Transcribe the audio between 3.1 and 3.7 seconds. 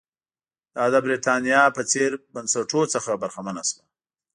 برخمنه